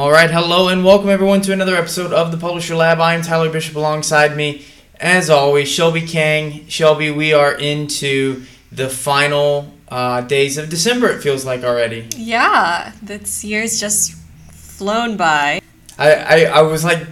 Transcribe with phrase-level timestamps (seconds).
[0.00, 3.00] All right, hello and welcome everyone to another episode of the Publisher Lab.
[3.00, 4.64] I'm Tyler Bishop alongside me,
[4.98, 6.66] as always, Shelby Kang.
[6.68, 12.08] Shelby, we are into the final uh, days of December, it feels like already.
[12.16, 14.14] Yeah, this year's just
[14.52, 15.60] flown by.
[15.98, 17.06] I, I, I was like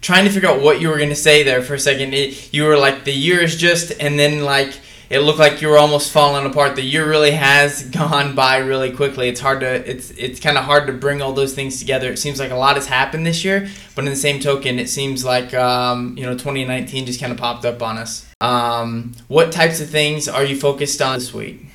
[0.00, 2.14] trying to figure out what you were going to say there for a second.
[2.14, 4.72] It, you were like, the year is just, and then like,
[5.12, 6.74] it looked like you were almost falling apart.
[6.74, 9.28] The year really has gone by really quickly.
[9.28, 12.10] It's hard to it's it's kind of hard to bring all those things together.
[12.10, 14.88] It seems like a lot has happened this year, but in the same token, it
[14.88, 18.26] seems like um, you know 2019 just kind of popped up on us.
[18.40, 21.66] Um, what types of things are you focused on this week?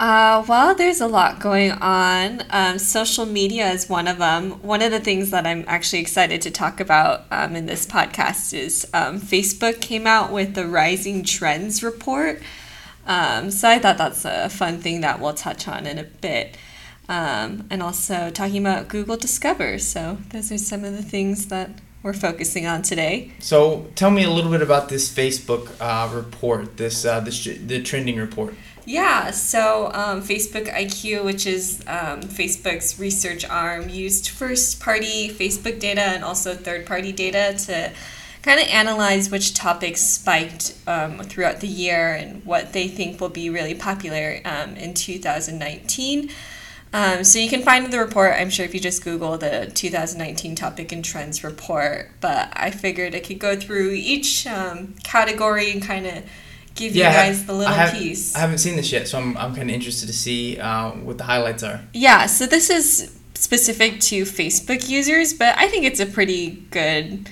[0.00, 2.42] Uh, well, there's a lot going on.
[2.50, 4.52] Um, social media is one of them.
[4.62, 8.52] One of the things that I'm actually excited to talk about um, in this podcast
[8.52, 12.42] is um, Facebook came out with the Rising Trends report.
[13.06, 16.56] Um, so I thought that's a fun thing that we'll touch on in a bit.
[17.08, 19.78] Um, and also talking about Google Discover.
[19.78, 21.70] So those are some of the things that
[22.02, 23.32] we're focusing on today.
[23.38, 27.82] So tell me a little bit about this Facebook uh, report, this uh, this the
[27.82, 28.54] trending report.
[28.84, 35.80] Yeah, so um, Facebook IQ, which is um, Facebook's research arm, used first party Facebook
[35.80, 37.92] data and also third party data to
[38.46, 43.28] kind of analyze which topics spiked um, throughout the year and what they think will
[43.28, 46.30] be really popular um, in 2019.
[46.92, 50.54] Um, so you can find the report, I'm sure, if you just Google the 2019
[50.54, 52.12] Topic and Trends report.
[52.20, 56.22] But I figured I could go through each um, category and kind of
[56.76, 58.36] give yeah, you guys the little I have, piece.
[58.36, 61.18] I haven't seen this yet, so I'm, I'm kind of interested to see uh, what
[61.18, 61.80] the highlights are.
[61.92, 67.28] Yeah, so this is specific to Facebook users, but I think it's a pretty good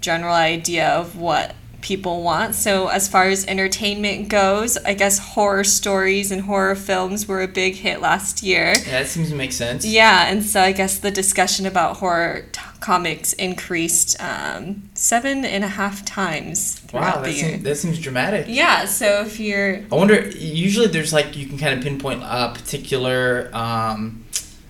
[0.00, 2.54] general idea of what people want.
[2.54, 7.48] So, as far as entertainment goes, I guess horror stories and horror films were a
[7.48, 8.74] big hit last year.
[8.76, 9.84] Yeah, that seems to make sense.
[9.84, 15.64] Yeah, and so I guess the discussion about horror t- comics increased um, seven and
[15.64, 16.82] a half times.
[16.92, 18.46] Wow, that seems, that seems dramatic.
[18.48, 19.84] Yeah, so if you're.
[19.90, 23.50] I wonder, usually there's like, you can kind of pinpoint a particular.
[23.52, 24.24] Um,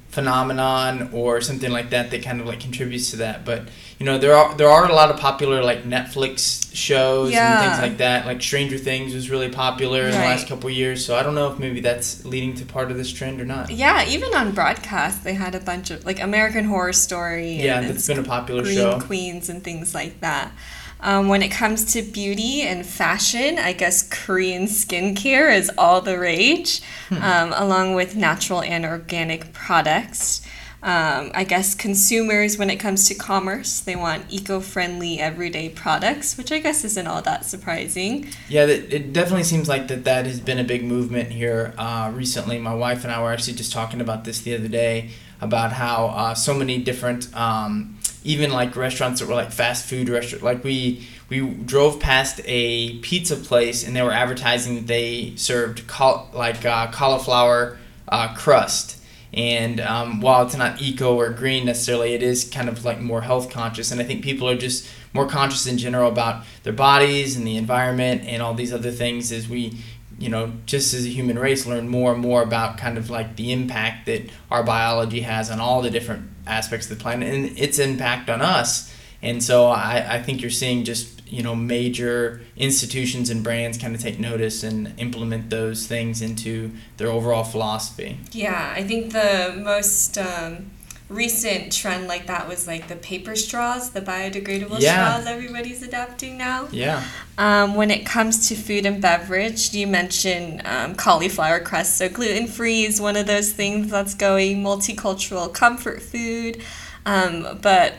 [0.08, 4.16] phenomenon or something like that that kind of like contributes to that but you know
[4.16, 7.62] there are there are a lot of popular like Netflix shows yeah.
[7.62, 8.26] and things like that.
[8.26, 11.50] Like Stranger Things was really popular in the last couple years, so I don't know
[11.52, 13.70] if maybe that's leading to part of this trend or not.
[13.70, 17.54] Yeah, even on broadcast they had a bunch of like American Horror Story.
[17.54, 19.00] Yeah, that's been a popular Green show.
[19.00, 20.52] Queens and things like that.
[21.00, 26.18] Um, when it comes to beauty and fashion, I guess Korean skincare is all the
[26.18, 27.22] rage, hmm.
[27.22, 30.42] um, along with natural and organic products.
[30.80, 36.38] Um, I guess consumers, when it comes to commerce, they want eco friendly everyday products,
[36.38, 38.28] which I guess isn't all that surprising.
[38.48, 42.58] Yeah, it definitely seems like that that has been a big movement here uh, recently.
[42.58, 46.06] My wife and I were actually just talking about this the other day about how
[46.06, 50.62] uh, so many different, um, even like restaurants that were like fast food restaurants, like
[50.62, 56.30] we we drove past a pizza place and they were advertising that they served col-
[56.32, 57.78] like uh, cauliflower
[58.08, 58.97] uh, crust
[59.32, 63.20] and um, while it's not eco or green necessarily, it is kind of like more
[63.20, 63.90] health conscious.
[63.90, 67.56] And I think people are just more conscious in general about their bodies and the
[67.56, 69.78] environment and all these other things as we,
[70.18, 73.36] you know, just as a human race, learn more and more about kind of like
[73.36, 77.58] the impact that our biology has on all the different aspects of the planet and
[77.58, 78.94] its impact on us.
[79.20, 83.94] And so I, I think you're seeing just you know major institutions and brands kind
[83.94, 88.18] of take notice and implement those things into their overall philosophy.
[88.32, 90.70] Yeah i think the most um,
[91.08, 95.14] recent trend like that was like the paper straws the biodegradable yeah.
[95.14, 96.68] straws everybody's adapting now.
[96.70, 97.02] Yeah.
[97.38, 101.96] Um, when it comes to food and beverage you mentioned um, cauliflower crust.
[101.96, 106.62] So gluten-free is one of those things that's going multicultural comfort food.
[107.06, 107.94] Um, but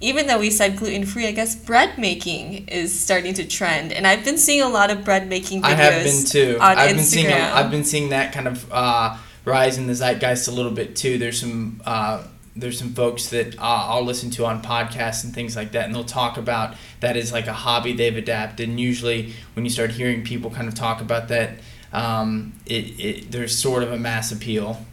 [0.00, 4.06] even though we said gluten free, I guess bread making is starting to trend, and
[4.06, 5.66] I've been seeing a lot of bread making videos.
[5.66, 6.58] I have been too.
[6.60, 6.96] On I've Instagram.
[6.96, 7.26] been seeing.
[7.26, 10.96] A, I've been seeing that kind of uh, rise in the zeitgeist a little bit
[10.96, 11.18] too.
[11.18, 11.82] There's some.
[11.84, 12.24] Uh,
[12.54, 15.94] there's some folks that uh, I'll listen to on podcasts and things like that, and
[15.94, 18.68] they'll talk about that as like a hobby they've adapted.
[18.68, 21.60] And usually, when you start hearing people kind of talk about that,
[21.92, 24.84] um, it, it there's sort of a mass appeal.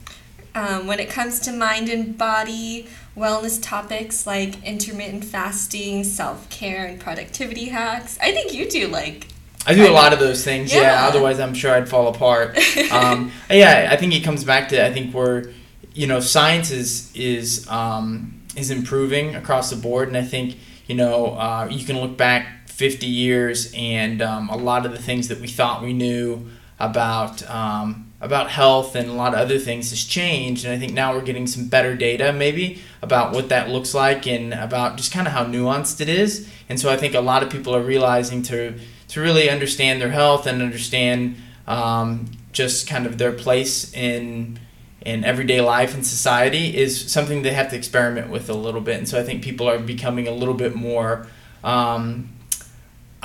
[0.53, 6.85] Um, when it comes to mind and body, wellness topics like intermittent fasting, self care,
[6.85, 8.17] and productivity hacks.
[8.21, 9.27] I think you do like.
[9.67, 10.81] I do a lot of those things, yeah.
[10.81, 12.55] yeah otherwise, I'm sure I'd fall apart.
[12.91, 15.51] um, yeah, I think it comes back to I think we're,
[15.93, 20.95] you know, science is is um, is improving across the board, and I think you
[20.95, 25.29] know uh, you can look back 50 years and um, a lot of the things
[25.29, 26.45] that we thought we knew
[26.77, 30.93] about um, about health and a lot of other things has changed, and I think
[30.93, 35.11] now we're getting some better data maybe about what that looks like and about just
[35.11, 36.49] kind of how nuanced it is.
[36.67, 38.73] And so I think a lot of people are realizing to
[39.09, 41.35] to really understand their health and understand
[41.67, 44.59] um, just kind of their place in
[45.01, 48.97] in everyday life and society is something they have to experiment with a little bit.
[48.97, 51.27] And so I think people are becoming a little bit more.
[51.63, 52.29] Um,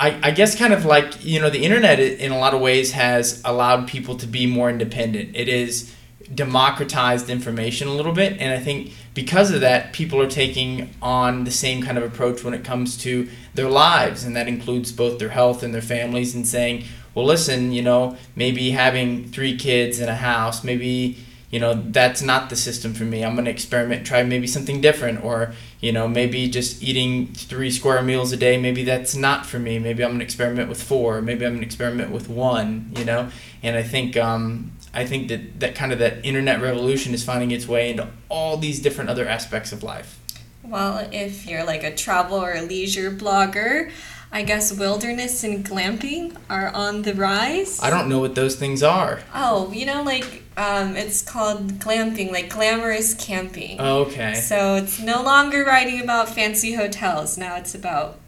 [0.01, 2.91] I, I guess kind of like you know the internet in a lot of ways
[2.93, 5.35] has allowed people to be more independent.
[5.35, 5.93] It is
[6.33, 11.43] democratized information a little bit and i think because of that people are taking on
[11.43, 15.19] the same kind of approach when it comes to their lives and that includes both
[15.19, 19.99] their health and their families and saying well listen you know maybe having three kids
[19.99, 21.17] in a house maybe
[21.51, 23.23] you know that's not the system for me.
[23.23, 27.69] I'm going to experiment try maybe something different or you know maybe just eating three
[27.69, 29.79] square meals a day maybe that's not for me.
[29.79, 33.03] Maybe i'm going to experiment with four maybe i'm going to experiment with one you
[33.03, 33.29] know?
[33.63, 37.51] And i think um, i think that that kind of that internet revolution is finding
[37.51, 40.19] its way into all these different other aspects of life.
[40.63, 43.91] Well if you're like a travel or leisure blogger
[44.33, 47.81] I guess wilderness and glamping are on the rise.
[47.83, 49.19] I don't know what those things are.
[49.35, 53.77] Oh, you know, like um, it's called glamping, like glamorous camping.
[53.79, 54.35] Oh, okay.
[54.35, 57.37] So it's no longer writing about fancy hotels.
[57.37, 58.19] Now it's about,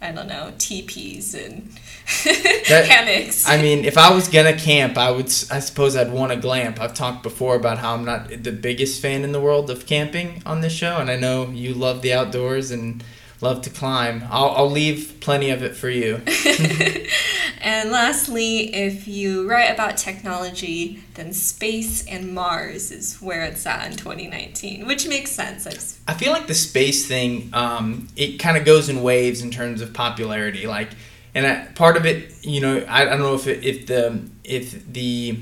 [0.00, 1.68] I don't know, teepees and
[2.24, 3.48] that, hammocks.
[3.48, 5.26] I mean, if I was gonna camp, I would.
[5.50, 6.80] I suppose I'd want a glamp.
[6.80, 10.42] I've talked before about how I'm not the biggest fan in the world of camping
[10.46, 13.02] on this show, and I know you love the outdoors and
[13.40, 14.24] love to climb.
[14.30, 16.16] I'll, I'll leave plenty of it for you.
[17.60, 23.90] and lastly, if you write about technology, then space and Mars is where it's at
[23.90, 25.66] in 2019, which makes sense.
[26.06, 29.50] I, I feel like the space thing, um, it kind of goes in waves in
[29.50, 30.66] terms of popularity.
[30.66, 30.90] Like,
[31.34, 34.20] and I, part of it, you know, I, I don't know if it, if the
[34.42, 35.38] if the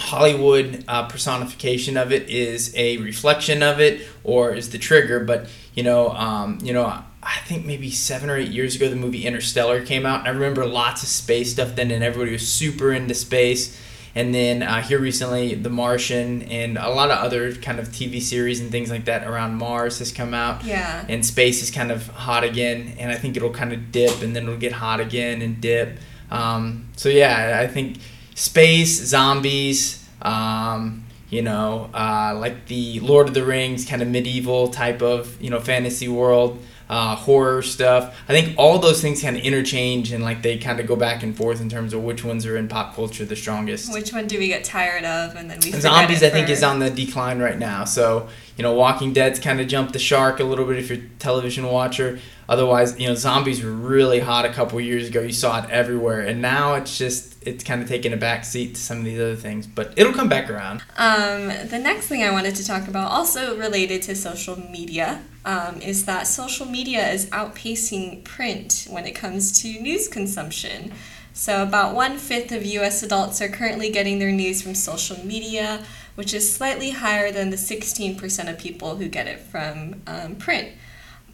[0.00, 5.46] Hollywood uh, personification of it is a reflection of it or is the trigger, but
[5.74, 9.26] you know, um, you know I think maybe seven or eight years ago, the movie
[9.26, 10.20] Interstellar came out.
[10.20, 13.78] And I remember lots of space stuff then, and everybody was super into space.
[14.14, 18.20] And then uh, here recently, The Martian and a lot of other kind of TV
[18.20, 20.64] series and things like that around Mars has come out.
[20.64, 21.04] Yeah.
[21.08, 24.34] And space is kind of hot again, and I think it'll kind of dip and
[24.34, 25.98] then it'll get hot again and dip.
[26.30, 27.98] Um, so yeah, I think
[28.34, 34.68] space, zombies, um, you know, uh, like the Lord of the Rings kind of medieval
[34.68, 36.60] type of you know fantasy world
[36.90, 38.20] uh, horror stuff.
[38.28, 41.22] I think all those things kind of interchange and like they kind of go back
[41.22, 43.92] and forth in terms of which ones are in pop culture the strongest.
[43.92, 46.24] Which one do we get tired of and then we zombies?
[46.24, 47.84] I think is on the decline right now.
[47.84, 50.98] So you know, Walking Dead's kind of jumped the shark a little bit if you're
[50.98, 52.18] a television watcher.
[52.50, 55.20] Otherwise, you know, zombies were really hot a couple years ago.
[55.20, 58.74] You saw it everywhere, and now it's just it's kind of taking a back seat
[58.74, 59.68] to some of these other things.
[59.68, 60.82] But it'll come back around.
[60.96, 65.80] Um, the next thing I wanted to talk about, also related to social media, um,
[65.80, 70.92] is that social media is outpacing print when it comes to news consumption.
[71.32, 75.84] So, about one fifth of US adults are currently getting their news from social media,
[76.16, 80.70] which is slightly higher than the 16% of people who get it from um, print.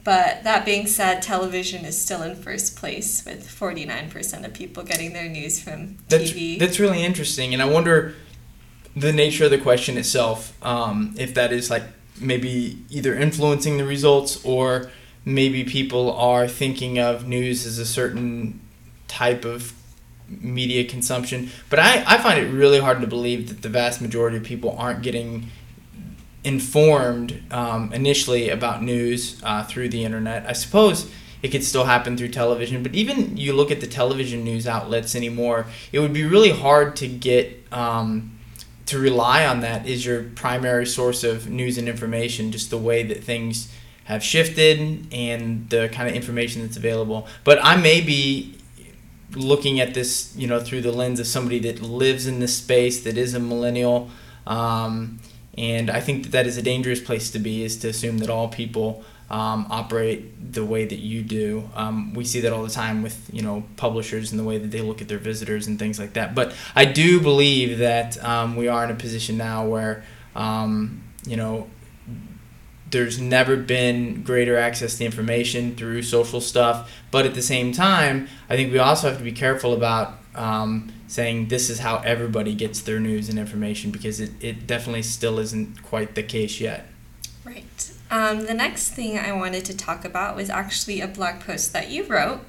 [0.07, 5.13] But that being said, television is still in first place with 49% of people getting
[5.13, 6.59] their news from TV.
[6.59, 7.53] That's, that's really interesting.
[7.53, 8.15] And I wonder
[8.95, 11.83] the nature of the question itself, um, if that is like
[12.21, 14.93] maybe either influencing the results or
[15.25, 18.61] maybe people are thinking of news as a certain
[19.09, 19.73] type of
[20.29, 21.51] media consumption.
[21.69, 24.77] But I, I find it really hard to believe that the vast majority of people
[24.79, 25.51] aren't getting
[26.47, 30.47] informed um, initially about news uh, through the internet.
[30.47, 31.11] I suppose
[31.43, 35.17] it could still happen through television, but even you look at the television news outlets
[35.17, 37.65] anymore, it would be really hard to get.
[37.73, 38.33] Um,
[38.87, 43.03] to rely on that is your primary source of news and information, just the way
[43.03, 43.69] that things
[44.05, 47.27] have shifted and the kind of information that's available.
[47.43, 48.57] But I may be
[49.35, 53.03] looking at this, you know, through the lens of somebody that lives in this space,
[53.03, 54.09] that is a millennial,
[54.47, 55.19] um,
[55.59, 58.31] and I think that that is a dangerous place to be, is to assume that
[58.31, 61.69] all people um, operate the way that you do.
[61.75, 64.71] Um, we see that all the time with you know publishers and the way that
[64.71, 66.35] they look at their visitors and things like that.
[66.35, 71.37] But I do believe that um, we are in a position now where um, you
[71.37, 71.69] know
[72.91, 76.93] there's never been greater access to information through social stuff.
[77.11, 80.93] But at the same time, I think we also have to be careful about um,
[81.07, 85.39] saying this is how everybody gets their news and information because it, it definitely still
[85.39, 86.87] isn't quite the case yet.
[87.45, 87.93] Right.
[88.11, 91.91] Um, the next thing I wanted to talk about was actually a blog post that
[91.91, 92.41] you wrote.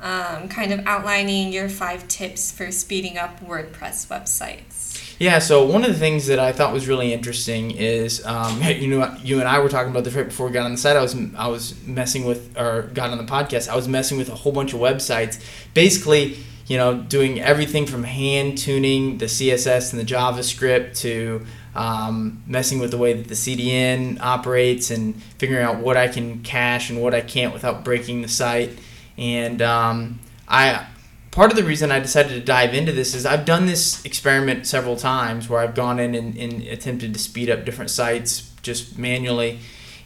[0.00, 5.14] um, kind of outlining your five tips for speeding up WordPress websites.
[5.20, 8.88] Yeah, so one of the things that I thought was really interesting is, um, you
[8.88, 10.96] know, you and I were talking about this right before we got on the site.
[10.96, 13.68] I was I was messing with or got on the podcast.
[13.68, 15.40] I was messing with a whole bunch of websites,
[15.72, 22.42] basically, you know, doing everything from hand tuning the CSS and the JavaScript to um,
[22.46, 26.90] messing with the way that the CDN operates and figuring out what I can cache
[26.90, 28.70] and what I can't without breaking the site.
[29.16, 30.86] And um, I
[31.30, 34.66] part of the reason I decided to dive into this is I've done this experiment
[34.66, 38.98] several times where I've gone in and, and attempted to speed up different sites just
[38.98, 39.58] manually.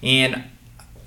[0.02, 0.44] And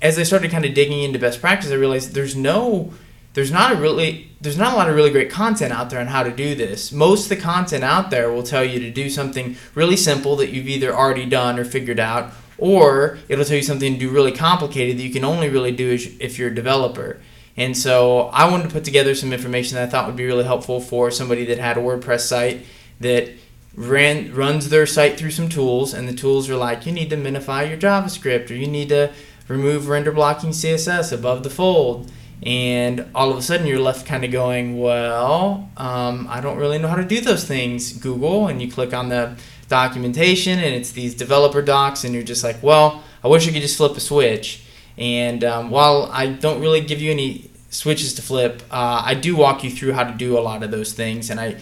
[0.02, 2.92] as I started kind of digging into best practice, I realized there's no
[3.34, 6.06] there's not a really there's not a lot of really great content out there on
[6.06, 6.92] how to do this.
[6.92, 10.50] Most of the content out there will tell you to do something really simple that
[10.50, 14.32] you've either already done or figured out, or it'll tell you something to do really
[14.32, 17.20] complicated that you can only really do if you're a developer.
[17.56, 20.44] And so I wanted to put together some information that I thought would be really
[20.44, 22.64] helpful for somebody that had a WordPress site
[23.00, 23.28] that
[23.74, 27.16] ran runs their site through some tools, and the tools are like you need to
[27.16, 29.12] minify your JavaScript or you need to
[29.48, 32.10] remove render blocking CSS above the fold
[32.42, 36.78] and all of a sudden you're left kind of going, well, um, I don't really
[36.78, 38.48] know how to do those things, Google.
[38.48, 39.36] And you click on the
[39.68, 43.62] documentation, and it's these developer docs, and you're just like, well, I wish I could
[43.62, 44.64] just flip a switch.
[44.96, 49.36] And um, while I don't really give you any switches to flip, uh, I do
[49.36, 51.56] walk you through how to do a lot of those things, and I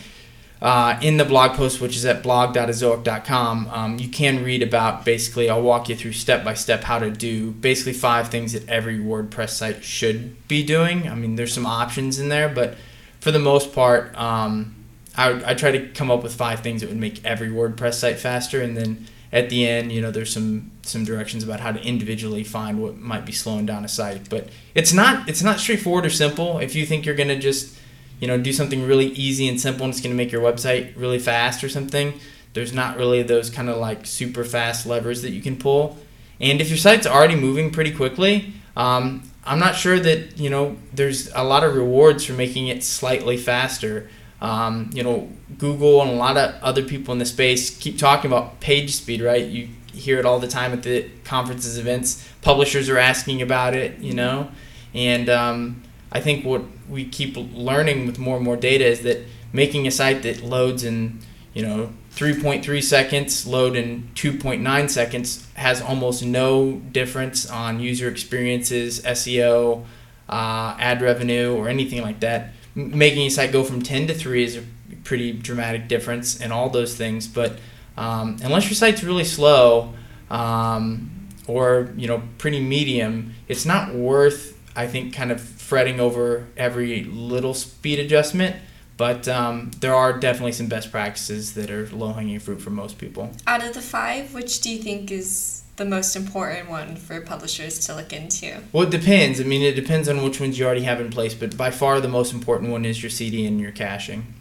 [0.60, 5.48] uh, in the blog post, which is at blog.ezoic.com, um, you can read about basically,
[5.48, 8.98] I'll walk you through step by step how to do basically five things that every
[8.98, 11.08] WordPress site should be doing.
[11.08, 12.76] I mean, there's some options in there, but
[13.20, 14.74] for the most part, um,
[15.16, 18.18] I, I try to come up with five things that would make every WordPress site
[18.18, 18.60] faster.
[18.60, 22.42] And then at the end, you know, there's some, some directions about how to individually
[22.42, 24.28] find what might be slowing down a site.
[24.28, 26.58] But it's not, it's not straightforward or simple.
[26.58, 27.77] If you think you're going to just
[28.20, 30.92] you know, do something really easy and simple and it's going to make your website
[30.96, 32.18] really fast or something.
[32.54, 35.98] There's not really those kind of like super fast levers that you can pull.
[36.40, 40.76] And if your site's already moving pretty quickly, um, I'm not sure that, you know,
[40.92, 44.08] there's a lot of rewards for making it slightly faster.
[44.40, 48.30] Um, you know, Google and a lot of other people in the space keep talking
[48.30, 49.44] about page speed, right?
[49.44, 52.28] You hear it all the time at the conferences, events.
[52.42, 54.50] Publishers are asking about it, you know,
[54.94, 55.82] and um,
[56.12, 59.18] I think what we keep learning with more and more data is that
[59.52, 61.20] making a site that loads in
[61.54, 69.00] you know 3.3 seconds load in 2.9 seconds has almost no difference on user experiences
[69.02, 69.84] seo
[70.28, 72.52] uh, ad revenue or anything like that.
[72.74, 74.62] Making a site go from 10 to 3 is a
[75.04, 77.58] pretty dramatic difference in all those things but
[77.96, 79.94] um, unless your site's really slow
[80.30, 81.10] um,
[81.46, 87.04] or you know pretty medium it's not worth i think kind of fretting over every
[87.04, 88.56] little speed adjustment.
[88.96, 92.96] But um, there are definitely some best practices that are low hanging fruit for most
[92.96, 93.30] people.
[93.46, 97.78] Out of the five, which do you think is the most important one for publishers
[97.86, 98.60] to look into?
[98.72, 99.40] Well, it depends.
[99.40, 102.00] I mean, it depends on which ones you already have in place, but by far
[102.00, 104.34] the most important one is your CDN and your caching.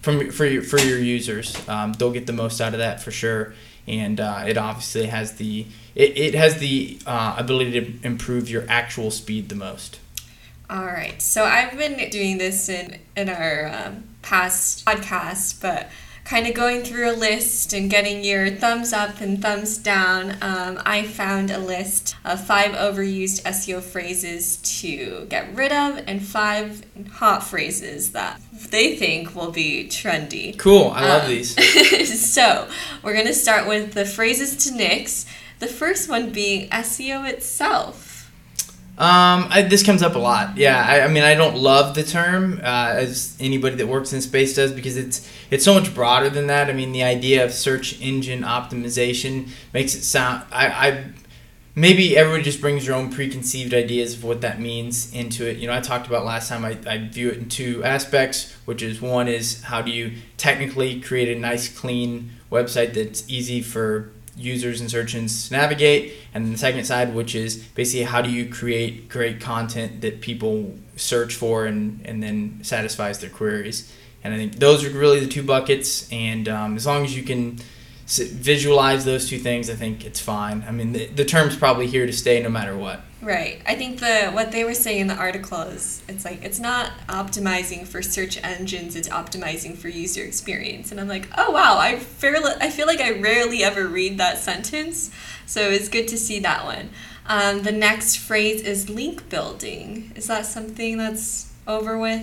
[0.00, 3.10] From for your for your users, um, they'll get the most out of that for
[3.10, 3.52] sure,
[3.88, 5.66] and uh, it obviously has the
[5.96, 9.98] it, it has the uh, ability to improve your actual speed the most.
[10.70, 11.20] All right.
[11.22, 15.88] So I've been doing this in in our um, past podcast, but
[16.28, 20.36] kind of going through a list and getting your thumbs up and thumbs down.
[20.42, 26.22] Um, I found a list of five overused SEO phrases to get rid of and
[26.22, 30.58] five hot phrases that they think will be trendy.
[30.58, 30.90] Cool.
[30.94, 32.30] I love um, these.
[32.30, 32.68] so
[33.02, 35.24] we're gonna start with the phrases to nix.
[35.60, 38.07] The first one being SEO itself.
[38.98, 40.56] Um, I, this comes up a lot.
[40.56, 44.20] Yeah, I, I mean, I don't love the term uh, as anybody that works in
[44.20, 46.68] space does because it's it's so much broader than that.
[46.68, 50.42] I mean, the idea of search engine optimization makes it sound.
[50.50, 51.04] I, I
[51.76, 55.58] maybe everybody just brings their own preconceived ideas of what that means into it.
[55.58, 56.64] You know, I talked about last time.
[56.64, 61.00] I, I view it in two aspects, which is one is how do you technically
[61.00, 66.52] create a nice, clean website that's easy for users and search to navigate, and then
[66.52, 71.34] the second side, which is basically how do you create great content that people search
[71.34, 73.92] for and, and then satisfies their queries.
[74.24, 77.22] And I think those are really the two buckets, and um, as long as you
[77.22, 77.58] can
[78.06, 80.64] visualize those two things, I think it's fine.
[80.66, 83.02] I mean, the, the term's probably here to stay no matter what.
[83.20, 83.60] Right.
[83.66, 86.92] I think the what they were saying in the article is it's like it's not
[87.08, 90.92] optimizing for search engines, it's optimizing for user experience.
[90.92, 94.38] And I'm like, "Oh wow, I fairly I feel like I rarely ever read that
[94.38, 95.10] sentence."
[95.46, 96.90] So it's good to see that one.
[97.26, 100.12] Um, the next phrase is link building.
[100.14, 102.22] Is that something that's over with?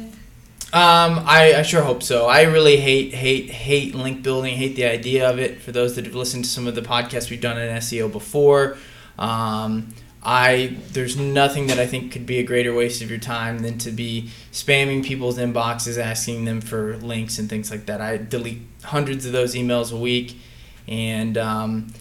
[0.74, 2.28] Um, I, I sure hope so.
[2.28, 4.56] I really hate hate hate link building.
[4.56, 5.62] Hate the idea of it.
[5.62, 8.78] For those that have listened to some of the podcasts we've done in SEO before,
[9.20, 9.94] um,
[10.26, 13.78] I there's nothing that I think could be a greater waste of your time than
[13.80, 18.02] to be spamming people's inboxes, asking them for links and things like that.
[18.02, 20.36] I delete hundreds of those emails a week,
[20.88, 21.94] and um,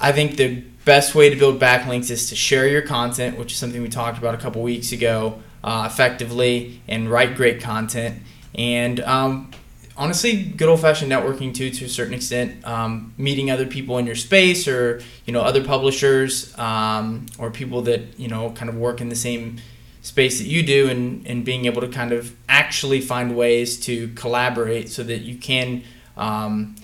[0.00, 3.58] I think the best way to build backlinks is to share your content, which is
[3.58, 8.22] something we talked about a couple weeks ago, uh, effectively, and write great content.
[8.54, 9.50] And um,
[9.96, 12.64] honestly, good old fashioned networking too, to a certain extent.
[12.66, 17.82] Um, meeting other people in your space, or you know, other publishers, um, or people
[17.82, 19.58] that you know kind of work in the same
[20.02, 24.08] space that you do, and and being able to kind of actually find ways to
[24.08, 25.82] collaborate so that you can,
[26.16, 26.76] um,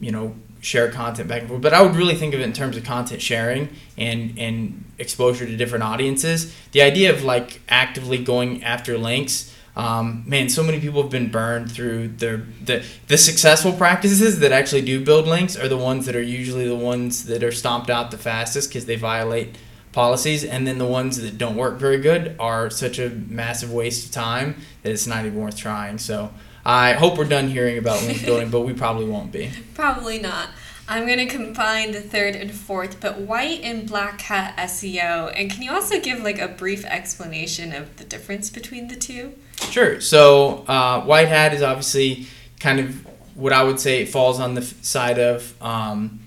[0.00, 1.62] you know, share content back and forth.
[1.62, 5.46] But I would really think of it in terms of content sharing and and exposure
[5.46, 6.54] to different audiences.
[6.72, 9.56] The idea of like actively going after links.
[9.76, 14.52] Um, man, so many people have been burned through their the the successful practices that
[14.52, 17.88] actually do build links are the ones that are usually the ones that are stomped
[17.88, 19.56] out the fastest because they violate
[19.92, 24.06] policies, and then the ones that don't work very good are such a massive waste
[24.06, 25.98] of time that it's not even worth trying.
[25.98, 26.32] So
[26.64, 29.50] I hope we're done hearing about link building, but we probably won't be.
[29.74, 30.50] Probably not.
[30.88, 35.32] I'm going to combine the third and fourth, but white and black hat SEO.
[35.36, 39.34] And can you also give like a brief explanation of the difference between the two?
[39.70, 40.00] Sure.
[40.00, 42.26] So uh, white hat is obviously
[42.58, 46.20] kind of what I would say it falls on the side of um,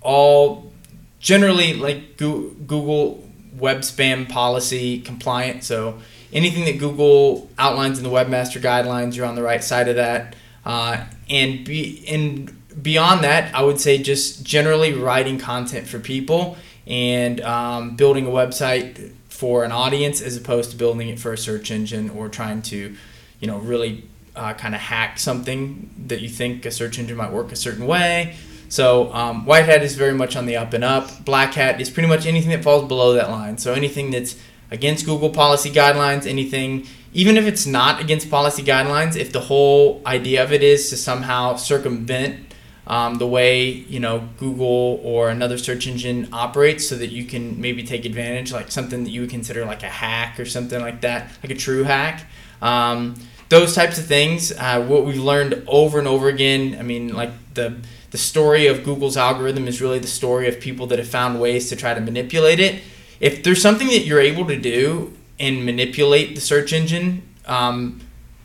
[0.00, 0.72] all
[1.20, 3.24] generally like Google
[3.56, 5.64] web spam policy compliant.
[5.64, 5.98] So
[6.32, 10.34] anything that Google outlines in the webmaster guidelines, you're on the right side of that.
[10.64, 12.52] Uh, and be and
[12.82, 16.56] beyond that, I would say just generally writing content for people
[16.86, 21.36] and um, building a website for an audience as opposed to building it for a
[21.36, 22.94] search engine or trying to,
[23.40, 24.04] you know, really
[24.36, 27.84] uh, kind of hack something that you think a search engine might work a certain
[27.84, 28.36] way.
[28.68, 31.24] So um, white hat is very much on the up and up.
[31.24, 33.58] Black hat is pretty much anything that falls below that line.
[33.58, 34.38] So anything that's
[34.70, 40.00] against Google policy guidelines, anything, even if it's not against policy guidelines, if the whole
[40.06, 42.53] idea of it is to somehow circumvent
[42.86, 47.60] um, the way you know Google or another search engine operates, so that you can
[47.60, 51.00] maybe take advantage, like something that you would consider like a hack or something like
[51.00, 52.26] that, like a true hack.
[52.60, 53.14] Um,
[53.48, 54.52] those types of things.
[54.52, 56.76] Uh, what we've learned over and over again.
[56.78, 57.78] I mean, like the
[58.10, 61.68] the story of Google's algorithm is really the story of people that have found ways
[61.70, 62.82] to try to manipulate it.
[63.20, 68.00] If there's something that you're able to do and manipulate the search engine, um,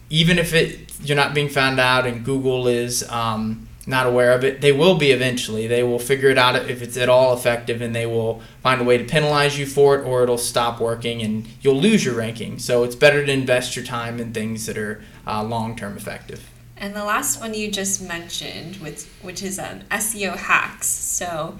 [0.09, 4.43] even if it you're not being found out and Google is um, not aware of
[4.43, 5.67] it, they will be eventually.
[5.67, 8.83] They will figure it out if it's at all effective and they will find a
[8.83, 12.59] way to penalize you for it or it'll stop working and you'll lose your ranking.
[12.59, 16.47] So it's better to invest your time in things that are uh, long term effective.
[16.77, 20.87] And the last one you just mentioned, which, which is um, SEO hacks.
[20.87, 21.57] So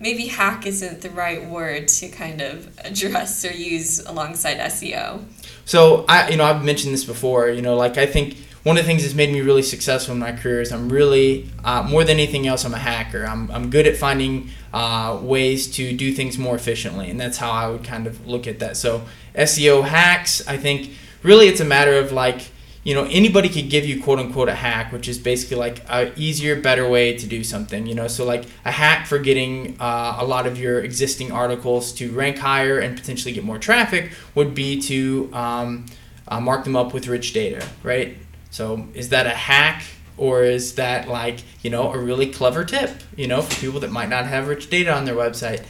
[0.00, 5.24] maybe hack isn't the right word to kind of address or use alongside SEO.
[5.64, 7.48] So I, you know, I've mentioned this before.
[7.48, 10.20] You know, like I think one of the things that's made me really successful in
[10.20, 13.24] my career is I'm really, uh, more than anything else, I'm a hacker.
[13.24, 17.50] I'm, I'm good at finding uh, ways to do things more efficiently, and that's how
[17.50, 18.76] I would kind of look at that.
[18.76, 19.02] So,
[19.34, 20.90] SEO hacks, I think
[21.22, 22.50] really it's a matter of like,
[22.84, 26.12] you know, anybody could give you quote unquote a hack, which is basically like a
[26.18, 28.08] easier, better way to do something, you know.
[28.08, 32.38] So, like a hack for getting uh, a lot of your existing articles to rank
[32.38, 35.86] higher and potentially get more traffic would be to um,
[36.28, 38.16] uh, mark them up with rich data, right?
[38.50, 39.82] So is that a hack
[40.16, 43.90] or is that like, you know, a really clever tip, you know, for people that
[43.90, 45.64] might not have rich data on their website?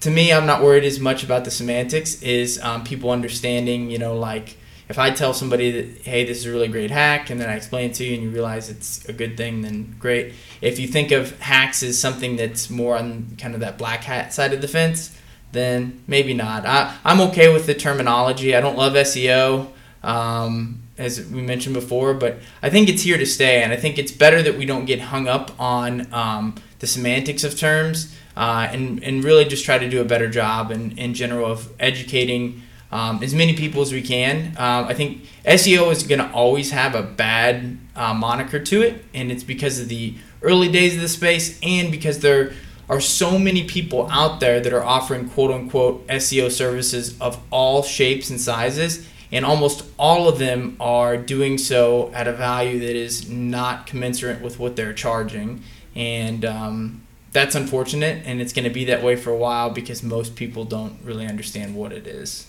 [0.00, 3.98] To me, I'm not worried as much about the semantics is um, people understanding, you
[3.98, 4.56] know, like
[4.88, 7.56] if I tell somebody that, hey, this is a really great hack, and then I
[7.56, 10.34] explain it to you and you realize it's a good thing, then great.
[10.60, 14.34] If you think of hacks as something that's more on kind of that black hat
[14.34, 15.16] side of the fence,
[15.52, 16.66] then maybe not.
[16.66, 18.54] I, I'm okay with the terminology.
[18.54, 19.70] I don't love SEO.
[20.02, 23.98] Um, as we mentioned before, but I think it's here to stay, and I think
[23.98, 28.68] it's better that we don't get hung up on um, the semantics of terms uh,
[28.70, 32.62] and, and really just try to do a better job in, in general of educating
[32.92, 34.56] um, as many people as we can.
[34.56, 39.04] Uh, I think SEO is going to always have a bad uh, moniker to it,
[39.12, 42.52] and it's because of the early days of the space and because there
[42.88, 47.82] are so many people out there that are offering quote unquote SEO services of all
[47.82, 52.96] shapes and sizes and almost all of them are doing so at a value that
[52.96, 55.62] is not commensurate with what they're charging.
[55.94, 60.02] And um, that's unfortunate and it's going to be that way for a while because
[60.02, 62.46] most people don't really understand what it is.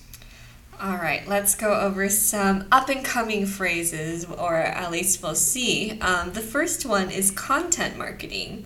[0.81, 5.97] All right, let's go over some up and coming phrases, or at least we'll see.
[6.01, 8.65] Um, the first one is content marketing,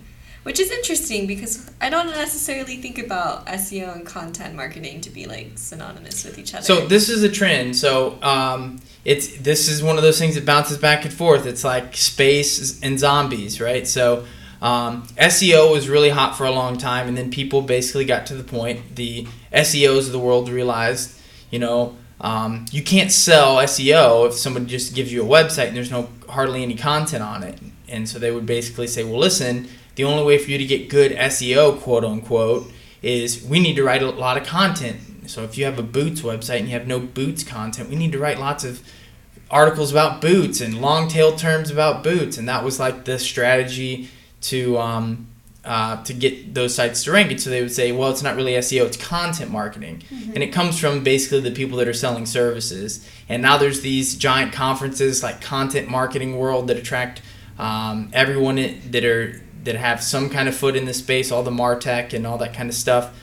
[0.49, 5.27] which is interesting because I don't necessarily think about SEO and content marketing to be
[5.27, 6.63] like synonymous with each other.
[6.63, 7.77] So this is a trend.
[7.77, 11.45] So um, it's this is one of those things that bounces back and forth.
[11.45, 13.85] It's like space and zombies, right?
[13.87, 14.25] So
[14.59, 18.33] um, SEO was really hot for a long time, and then people basically got to
[18.33, 18.95] the point.
[18.95, 21.15] The SEOs of the world realized,
[21.51, 25.77] you know, um, you can't sell SEO if somebody just gives you a website and
[25.77, 27.59] there's no hardly any content on it.
[27.87, 29.67] And so they would basically say, well, listen,
[29.99, 33.83] the only way for you to get good SEO, quote unquote, is we need to
[33.83, 35.29] write a lot of content.
[35.29, 38.13] So if you have a boots website and you have no boots content, we need
[38.13, 38.81] to write lots of
[39.51, 42.37] articles about boots and long tail terms about boots.
[42.37, 44.07] And that was like the strategy
[44.43, 45.27] to um,
[45.65, 47.31] uh, to get those sites to rank.
[47.31, 50.01] And so they would say, well, it's not really SEO, it's content marketing.
[50.09, 50.31] Mm-hmm.
[50.31, 53.05] And it comes from basically the people that are selling services.
[53.27, 57.21] And now there's these giant conferences like Content Marketing World that attract
[57.57, 58.55] um, everyone
[58.91, 62.25] that are that have some kind of foot in the space, all the Martech and
[62.25, 63.15] all that kind of stuff.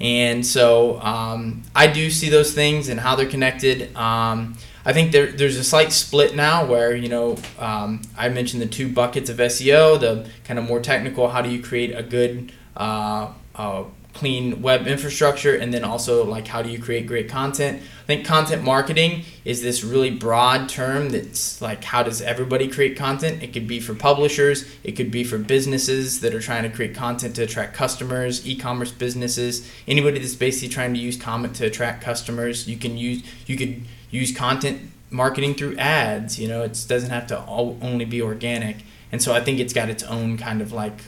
[0.00, 3.94] And so um, I do see those things and how they're connected.
[3.96, 8.60] Um, I think there, there's a slight split now where, you know, um, I mentioned
[8.60, 12.02] the two buckets of SEO, the kind of more technical, how do you create a
[12.02, 17.28] good, uh, uh, clean web infrastructure, and then also like how do you create great
[17.28, 17.82] content.
[18.04, 22.98] I think content marketing is this really broad term that's like how does everybody create
[22.98, 23.42] content?
[23.42, 26.94] It could be for publishers, it could be for businesses that are trying to create
[26.94, 32.02] content to attract customers, e-commerce businesses, anybody that's basically trying to use comment to attract
[32.02, 32.68] customers.
[32.68, 36.38] You can use you could use content marketing through ads.
[36.38, 38.84] You know, it doesn't have to all, only be organic.
[39.12, 41.00] And so I think it's got its own kind of like,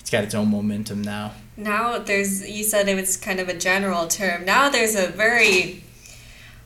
[0.00, 1.32] it's got its own momentum now.
[1.56, 4.44] Now there's, you said it was kind of a general term.
[4.44, 5.82] Now there's a very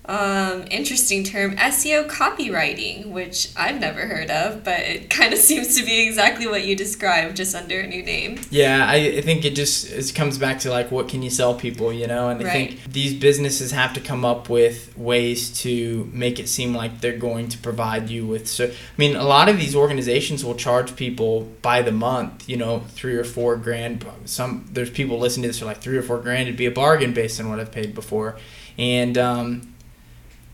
[0.05, 5.77] um, interesting term, SEO copywriting, which I've never heard of, but it kind of seems
[5.79, 8.41] to be exactly what you described, just under a new name.
[8.51, 11.55] Yeah, I, I think it just it comes back to like what can you sell
[11.55, 12.31] people, you know?
[12.31, 12.53] And I right.
[12.53, 17.17] think these businesses have to come up with ways to make it seem like they're
[17.17, 18.49] going to provide you with.
[18.49, 22.57] So, I mean, a lot of these organizations will charge people by the month, you
[22.57, 24.05] know, three or four grand.
[24.25, 26.43] Some there's people listening to this are like three or four grand.
[26.43, 28.37] It'd be a bargain based on what I've paid before,
[28.77, 29.72] and um,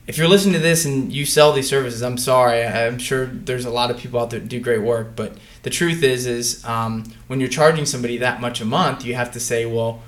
[0.09, 2.64] if you're listening to this and you sell these services, I'm sorry.
[2.64, 5.71] I'm sure there's a lot of people out there that do great work, but the
[5.71, 9.40] truth is, is um, when you're charging somebody that much a month, you have to
[9.40, 10.03] say, well,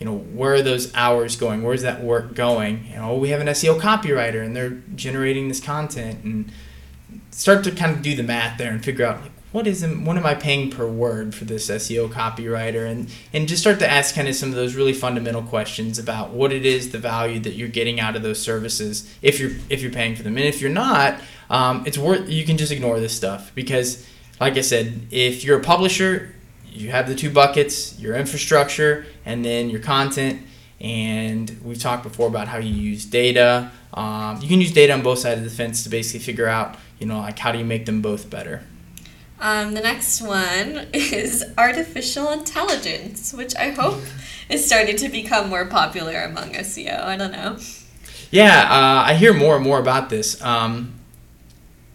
[0.00, 1.62] you know, where are those hours going?
[1.62, 2.84] Where's that work going?
[2.90, 6.50] You know, we have an SEO copywriter and they're generating this content and
[7.30, 10.16] start to kind of do the math there and figure out like what is what
[10.16, 12.90] am I paying per word for this SEO copywriter?
[12.90, 16.30] And and just start to ask kind of some of those really fundamental questions about
[16.30, 19.80] what it is the value that you're getting out of those services if you're if
[19.80, 20.36] you're paying for them.
[20.38, 24.04] And if you're not um, it's worth you can just ignore this stuff because
[24.40, 29.44] like I said if you're a publisher you have the two buckets your infrastructure and
[29.44, 30.42] then your content.
[30.80, 33.70] And we've talked before about how you use data.
[33.94, 36.76] Um, you can use data on both sides of the fence to basically figure out
[36.98, 38.64] you know like how do you make them both better
[39.44, 44.00] um, the next one is artificial intelligence, which I hope
[44.48, 47.04] is starting to become more popular among SEO.
[47.04, 47.58] I don't know.
[48.30, 50.42] Yeah, uh, I hear more and more about this.
[50.42, 50.94] Um,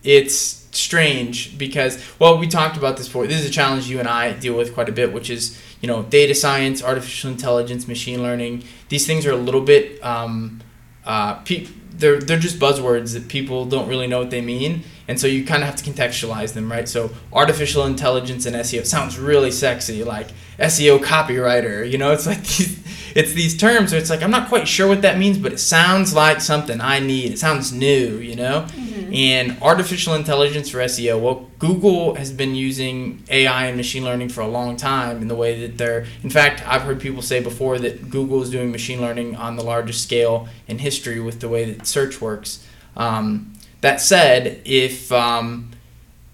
[0.04, 3.26] it's strange because, well, we talked about this before.
[3.26, 5.88] This is a challenge you and I deal with quite a bit, which is, you
[5.88, 8.64] know, data science, artificial intelligence, machine learning.
[8.90, 10.62] These things are a little bit, um,
[11.04, 15.20] uh, pe- they're, they're just buzzwords that people don't really know what they mean and
[15.20, 16.88] so you kind of have to contextualize them, right?
[16.88, 20.28] So artificial intelligence and SEO sounds really sexy, like
[20.60, 21.90] SEO copywriter.
[21.90, 22.80] You know, it's like these,
[23.16, 25.58] it's these terms where it's like I'm not quite sure what that means, but it
[25.58, 27.32] sounds like something I need.
[27.32, 28.68] It sounds new, you know.
[28.70, 29.12] Mm-hmm.
[29.12, 31.20] And artificial intelligence for SEO.
[31.20, 35.36] Well, Google has been using AI and machine learning for a long time in the
[35.36, 36.06] way that they're.
[36.22, 39.64] In fact, I've heard people say before that Google is doing machine learning on the
[39.64, 42.64] largest scale in history with the way that search works.
[42.96, 45.72] Um, that said, if um,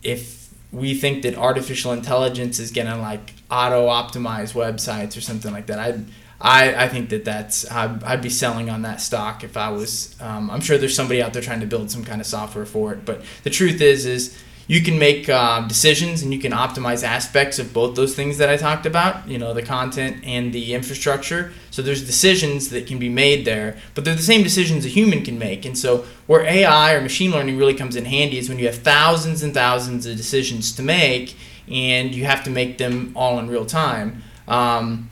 [0.03, 5.67] if we think that artificial intelligence is gonna like auto optimize websites or something like
[5.67, 6.05] that, I'd
[6.39, 10.15] I, I think that that's I'd, I'd be selling on that stock if I was.
[10.21, 12.93] Um, I'm sure there's somebody out there trying to build some kind of software for
[12.93, 17.03] it, but the truth is is you can make um, decisions and you can optimize
[17.03, 20.73] aspects of both those things that I talked about, you know, the content and the
[20.73, 21.53] infrastructure.
[21.69, 25.23] So there's decisions that can be made there, but they're the same decisions a human
[25.23, 25.65] can make.
[25.65, 28.77] And so where AI or machine learning really comes in handy is when you have
[28.77, 31.35] thousands and thousands of decisions to make
[31.69, 34.23] and you have to make them all in real time.
[34.47, 35.09] Um,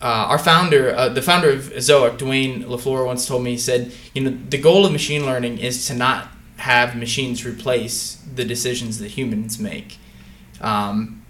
[0.00, 3.92] uh, our founder, uh, the founder of Ezoic, Dwayne LaFleur, once told me, he said,
[4.14, 8.98] you know, the goal of machine learning is to not have machines replace the decisions
[8.98, 9.98] that humans make.
[10.60, 11.24] Um,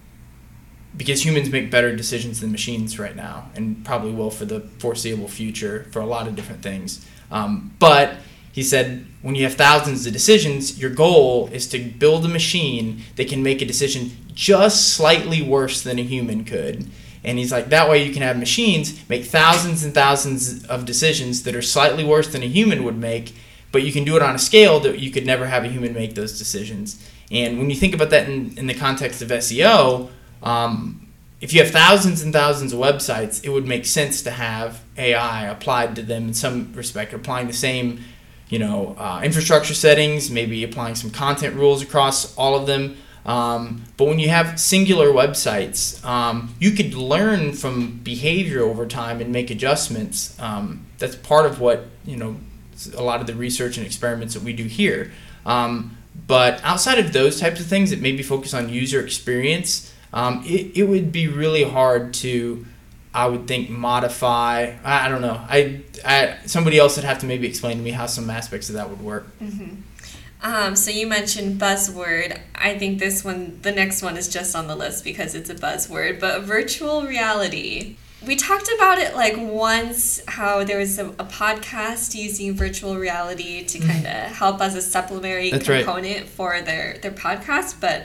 [0.95, 5.29] because humans make better decisions than machines right now, and probably will for the foreseeable
[5.29, 7.07] future for a lot of different things.
[7.31, 8.17] Um, but
[8.53, 13.03] he said, when you have thousands of decisions, your goal is to build a machine
[13.17, 16.91] that can make a decision just slightly worse than a human could
[17.25, 21.45] and he's like, that way you can have machines make thousands and thousands of decisions
[21.45, 23.35] that are slightly worse than a human would make,
[23.73, 25.93] but you can do it on a scale that you could never have a human
[25.95, 27.03] make those decisions.
[27.31, 30.11] And when you think about that in, in the context of SEO,
[30.43, 31.09] um,
[31.41, 35.47] if you have thousands and thousands of websites, it would make sense to have AI
[35.47, 38.01] applied to them in some respect, applying the same,
[38.49, 42.97] you know, uh, infrastructure settings, maybe applying some content rules across all of them.
[43.25, 49.21] Um, but when you have singular websites, um, you could learn from behavior over time
[49.21, 50.39] and make adjustments.
[50.41, 52.37] Um, that's part of what you know
[52.89, 55.13] a lot of the research and experiments that we do here.
[55.45, 60.43] Um, but outside of those types of things that maybe focus on user experience, um,
[60.47, 62.67] it, it would be really hard to,
[63.15, 64.75] I would think, modify.
[64.85, 65.41] I, I don't know.
[65.49, 68.75] I, I somebody else would have to maybe explain to me how some aspects of
[68.75, 69.27] that would work.
[69.41, 69.77] Mm-hmm.
[70.45, 72.39] Um, so you mentioned buzzword.
[72.55, 75.55] I think this one, the next one is just on the list because it's a
[75.55, 77.97] buzzword, but virtual reality.
[78.27, 83.65] We talked about it like once how there was a, a podcast using virtual reality
[83.65, 86.29] to kind of help as a supplementary That's component right.
[86.29, 88.05] for their, their podcast, but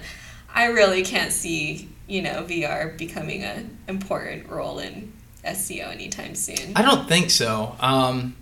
[0.54, 5.14] I really can't see, you know, VR becoming an important role in
[5.46, 6.74] SEO anytime soon.
[6.76, 7.76] I don't think so.
[7.80, 8.36] Um,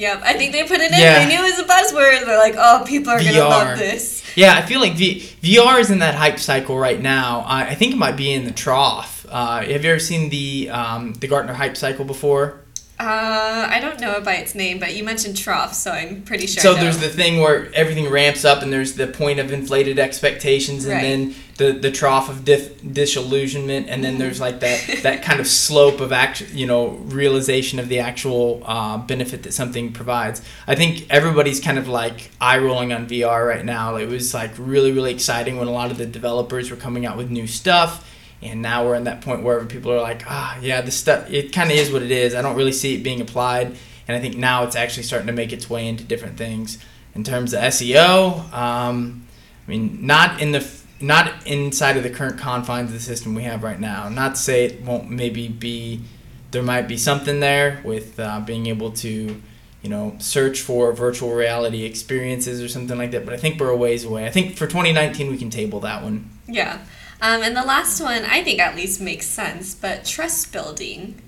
[0.00, 0.98] Yep, I think they put it in.
[0.98, 1.26] Yeah.
[1.26, 2.24] They knew it was a buzzword.
[2.24, 4.24] They're like, oh, people are gonna love this.
[4.34, 7.40] Yeah, I feel like v- VR is in that hype cycle right now.
[7.40, 9.09] I, I think it might be in the trough.
[9.30, 12.60] Uh, have you ever seen the um, the Gartner hype cycle before?
[12.98, 16.46] Uh, I don't know it by its name, but you mentioned trough, so I'm pretty
[16.46, 16.60] sure.
[16.62, 20.84] so there's the thing where everything ramps up, and there's the point of inflated expectations,
[20.84, 21.02] and Right.
[21.02, 25.46] then the the trough of dif- disillusionment, and then there's like that that kind of
[25.46, 30.42] slope of act, you know, realization of the actual uh, benefit that something provides.
[30.66, 33.96] I think everybody's kind of like eye rolling on VR right now.
[33.96, 37.16] It was like really really exciting when a lot of the developers were coming out
[37.16, 38.06] with new stuff.
[38.42, 41.52] And now we're in that point where people are like, ah, yeah, this stuff, it
[41.52, 42.34] kind of is what it is.
[42.34, 43.76] I don't really see it being applied.
[44.08, 46.78] And I think now it's actually starting to make its way into different things.
[47.14, 49.26] In terms of SEO, um,
[49.66, 50.66] I mean, not in the
[51.00, 54.08] not inside of the current confines of the system we have right now.
[54.08, 56.02] Not to say it won't maybe be
[56.50, 59.40] there might be something there with uh, being able to,
[59.82, 63.24] you know, search for virtual reality experiences or something like that.
[63.24, 64.26] But I think we're a ways away.
[64.26, 66.30] I think for 2019 we can table that one.
[66.46, 66.78] yeah.
[67.22, 71.20] Um, and the last one, I think at least makes sense, but trust building.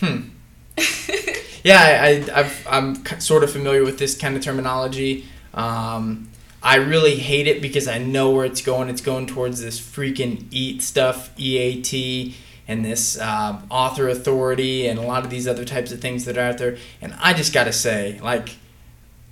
[0.00, 0.28] Hmm.
[1.66, 5.26] Yeah, I, I, I've, I'm sort of familiar with this kind of terminology.
[5.52, 6.28] Um,
[6.62, 8.88] I really hate it because I know where it's going.
[8.88, 12.36] It's going towards this freaking EAT stuff, EAT,
[12.68, 16.38] and this uh, author authority, and a lot of these other types of things that
[16.38, 16.76] are out there.
[17.00, 18.50] And I just gotta say, like,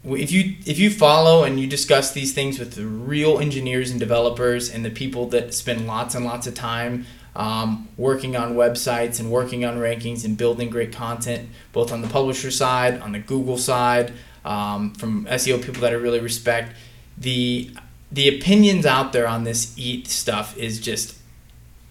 [0.06, 3.98] if you if you follow and you discuss these things with the real engineers and
[3.98, 9.18] developers and the people that spend lots and lots of time um, working on websites
[9.18, 13.18] and working on rankings and building great content, both on the publisher side, on the
[13.18, 14.12] Google side,
[14.44, 16.76] um, from SEO people that I really respect.
[17.16, 17.70] The
[18.12, 21.18] the opinions out there on this EAT stuff is just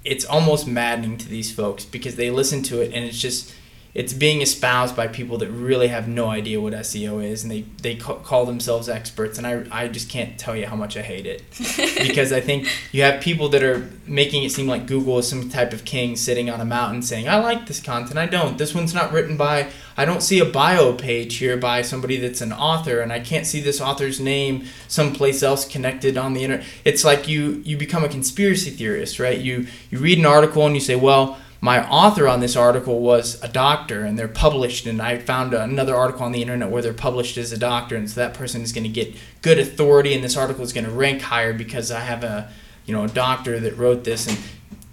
[0.06, 3.54] it's almost maddening to these folks because they listen to it and it's just
[3.94, 7.62] it's being espoused by people that really have no idea what SEO is and they
[7.82, 11.02] they ca- call themselves experts and I I just can't tell you how much I
[11.02, 11.44] hate it
[12.08, 15.50] because I think you have people that are making it seem like Google is some
[15.50, 18.58] type of king sitting on a mountain saying, I like this content, I don't.
[18.58, 22.42] This one's not written by, I don't see a bio page here by somebody that's
[22.42, 26.66] an author, and I can't see this author's name someplace else connected on the internet.
[26.84, 29.40] It's like you, you become a conspiracy theorist, right?
[29.40, 33.42] You, you read an article and you say, well, my author on this article was
[33.42, 36.94] a doctor and they're published and i found another article on the internet where they're
[36.94, 40.24] published as a doctor and so that person is going to get good authority and
[40.24, 42.52] this article is going to rank higher because i have a
[42.86, 44.38] you know a doctor that wrote this and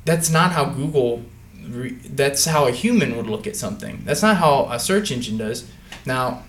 [0.05, 1.25] that's not how google
[1.61, 4.03] that's how a human would look at something.
[4.05, 5.71] That's not how a search engine does.
[6.05, 6.45] Now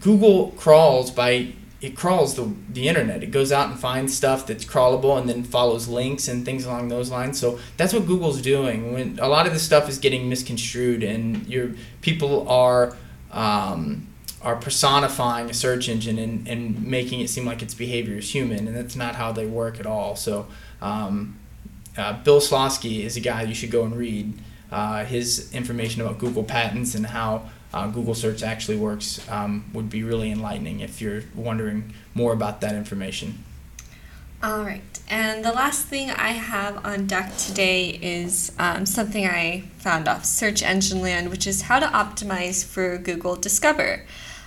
[0.00, 3.22] google crawls by it crawls the, the internet.
[3.22, 6.88] It goes out and finds stuff that's crawlable and then follows links and things along
[6.88, 7.38] those lines.
[7.38, 8.92] So that's what Google's doing.
[8.92, 11.70] When a lot of this stuff is getting misconstrued and your
[12.02, 12.96] people are
[13.32, 14.08] um,
[14.42, 18.66] are personifying a search engine and, and making it seem like its behavior is human,
[18.66, 20.16] and that's not how they work at all.
[20.16, 20.46] So
[20.80, 21.38] um,
[21.96, 24.34] uh, Bill Slawski is a guy you should go and read.
[24.72, 29.90] Uh, his information about Google patents and how uh, Google search actually works um, would
[29.90, 33.44] be really enlightening if you're wondering more about that information.
[34.42, 34.82] All right.
[35.08, 40.24] And the last thing I have on deck today is um, something I found off
[40.24, 44.06] Search Engine Land, which is how to optimize for Google Discover.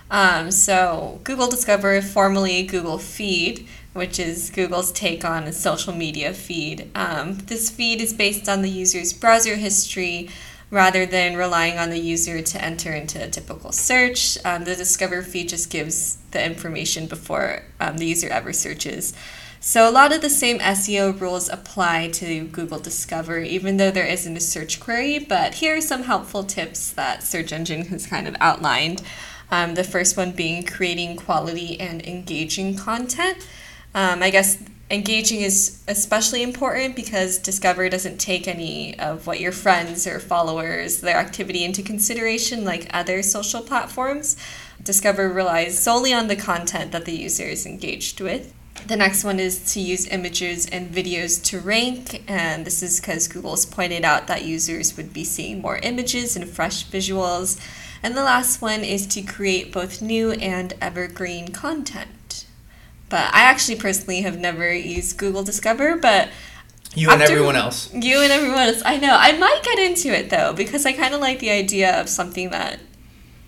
[0.09, 6.33] Um, so, Google Discover, formerly Google Feed, which is Google's take on a social media
[6.33, 6.89] feed.
[6.95, 10.29] Um, this feed is based on the user's browser history
[10.73, 14.43] rather than relying on the user to enter into a typical search.
[14.43, 19.13] Um, the Discover feed just gives the information before um, the user ever searches.
[19.59, 24.07] So, a lot of the same SEO rules apply to Google Discover, even though there
[24.07, 25.19] isn't a search query.
[25.19, 29.03] But here are some helpful tips that Search Engine has kind of outlined.
[29.51, 33.47] Um, the first one being creating quality and engaging content.
[33.93, 34.57] Um, I guess
[34.89, 41.01] engaging is especially important because Discover doesn't take any of what your friends or followers,
[41.01, 44.35] their activity into consideration like other social platforms.
[44.83, 48.53] Discover relies solely on the content that the user is engaged with.
[48.87, 53.29] The next one is to use images and videos to rank, and this is because
[53.29, 57.61] Google's pointed out that users would be seeing more images and fresh visuals.
[58.01, 62.09] And the last one is to create both new and evergreen content.
[63.13, 66.29] But I actually personally have never used Google Discover, but
[66.95, 67.93] you and everyone else.
[67.93, 68.81] You and everyone else.
[68.83, 69.15] I know.
[69.15, 72.49] I might get into it though because I kind of like the idea of something
[72.49, 72.79] that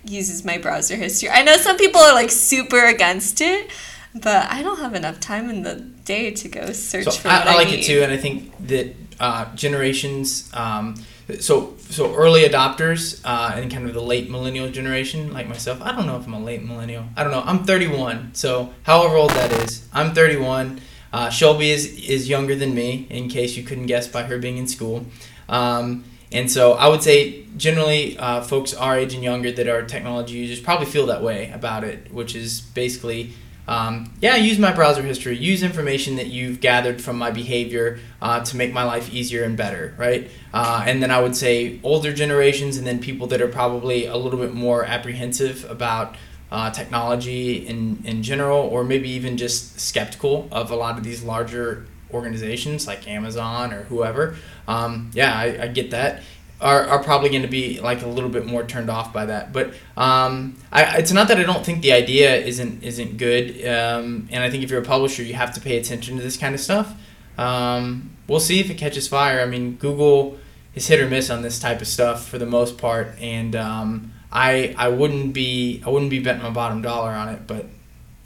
[0.03, 1.29] uses my browser history.
[1.31, 3.71] I know some people are like super against it,
[4.13, 5.77] but I don't have enough time in the
[6.13, 7.79] day to go search so for I, what I like need.
[7.79, 10.47] it too, and I think that uh, generations.
[10.53, 10.93] Um,
[11.39, 15.81] so so early adopters uh, and kind of the late millennial generation, like myself.
[15.81, 17.05] I don't know if I'm a late millennial.
[17.15, 17.43] I don't know.
[17.45, 20.81] I'm 31, so however old that is, I'm 31.
[21.11, 24.57] Uh, Shelby is is younger than me, in case you couldn't guess by her being
[24.57, 25.05] in school.
[25.49, 29.83] Um, and so I would say generally uh, folks our age and younger that are
[29.83, 33.31] technology users probably feel that way about it, which is basically
[33.67, 35.37] um, yeah, use my browser history.
[35.37, 39.57] Use information that you've gathered from my behavior uh, to make my life easier and
[39.57, 40.29] better, right?
[40.53, 44.17] Uh, and then I would say older generations, and then people that are probably a
[44.17, 46.15] little bit more apprehensive about
[46.51, 51.23] uh, technology in in general, or maybe even just skeptical of a lot of these
[51.23, 54.35] larger organizations like Amazon or whoever.
[54.67, 56.23] Um, yeah, I, I get that
[56.61, 59.51] are, are probably going to be like a little bit more turned off by that.
[59.51, 63.65] But um, I, it's not that I don't think the idea isn't isn't good.
[63.67, 66.37] Um, and I think if you're a publisher, you have to pay attention to this
[66.37, 66.95] kind of stuff.
[67.37, 69.41] Um, we'll see if it catches fire.
[69.41, 70.37] I mean, Google
[70.73, 74.13] is hit or miss on this type of stuff for the most part, and um,
[74.31, 77.65] I I wouldn't be I wouldn't be betting my bottom dollar on it, but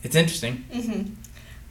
[0.03, 0.65] it's interesting.
[0.71, 1.13] Mm-hmm.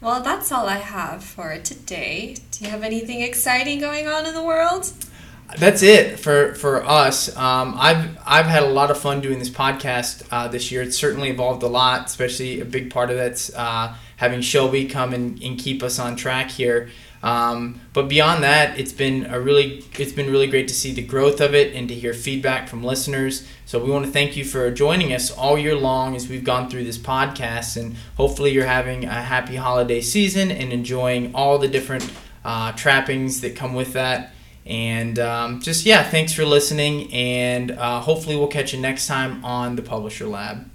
[0.01, 2.37] Well, that's all I have for today.
[2.53, 4.93] Do you have anything exciting going on in the world?
[5.57, 7.35] That's it for for us.
[7.37, 10.83] Um, I've I've had a lot of fun doing this podcast uh, this year.
[10.83, 15.15] It's certainly evolved a lot, especially a big part of that's uh, having Shelby come
[15.15, 16.91] and, and keep us on track here.
[17.23, 21.03] Um, but beyond that, it's been a really it's been really great to see the
[21.03, 23.47] growth of it and to hear feedback from listeners.
[23.65, 26.71] So we want to thank you for joining us all year long as we've gone
[26.71, 31.69] through this podcast, and hopefully you're having a happy holiday season and enjoying all the
[31.69, 32.13] different
[32.45, 34.33] uh, trappings that come with that.
[34.69, 37.13] And um, just, yeah, thanks for listening.
[37.13, 40.71] And uh, hopefully, we'll catch you next time on the Publisher Lab.